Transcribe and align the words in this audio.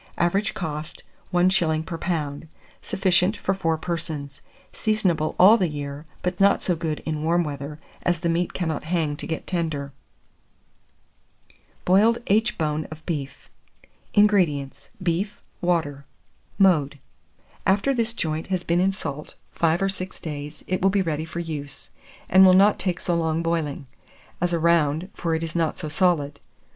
Average 0.17 0.55
cost, 0.55 1.03
1s. 1.31 1.85
per 1.85 1.97
lb. 1.99 2.47
Sufficient 2.81 3.37
for 3.37 3.53
4 3.53 3.77
persons. 3.77 4.41
Seasonable 4.73 5.35
all 5.37 5.57
the 5.57 5.67
year; 5.67 6.07
but 6.23 6.39
not 6.39 6.63
so 6.63 6.75
good 6.75 7.01
in 7.05 7.21
warm 7.21 7.43
weather, 7.43 7.77
as 8.01 8.21
the 8.21 8.27
meat 8.27 8.51
cannot 8.51 8.85
hang 8.85 9.15
to 9.15 9.27
get 9.27 9.45
tender. 9.45 9.91
[Illustration: 11.87 12.23
AITCH 12.25 12.57
BONE 12.57 12.85
OF 12.85 12.87
BEEF.] 12.87 12.87
BOILED 12.87 12.87
AITCH 12.87 12.87
BONE 12.87 12.87
OF 12.89 13.05
BEEF. 13.05 13.49
607. 14.15 14.23
INGREDIENTS. 14.23 14.89
Beef, 15.03 15.41
water. 15.61 16.05
Mode. 16.57 16.97
After 17.67 17.93
this 17.93 18.13
joint 18.13 18.47
has 18.47 18.63
been 18.63 18.79
in 18.79 18.91
salt 18.91 19.35
5 19.51 19.83
or 19.83 19.89
6 19.89 20.19
days, 20.19 20.63
it 20.65 20.81
will 20.81 20.89
be 20.89 21.03
ready 21.03 21.25
for 21.25 21.39
use, 21.41 21.91
and 22.27 22.43
will 22.43 22.55
not 22.55 22.79
take 22.79 22.99
so 22.99 23.13
long 23.15 23.43
boiling: 23.43 23.85
as 24.41 24.51
a 24.51 24.57
round, 24.57 25.09
for 25.13 25.35
it 25.35 25.43
is 25.43 25.55
not 25.55 25.77
so 25.77 25.87
solid. 25.89 26.39